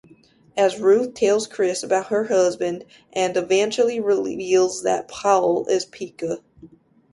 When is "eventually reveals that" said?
3.37-5.07